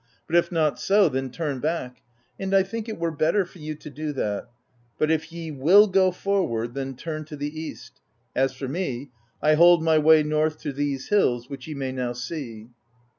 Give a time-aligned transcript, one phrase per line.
[0.25, 2.01] But if not so, then turn back,
[2.39, 4.49] and I think it were better for you to do that;
[4.97, 8.01] but if ye will go forward, then turn to the east.
[8.35, 9.11] As for me,
[9.43, 12.69] I hold my way north to these hills, which ye may now see.'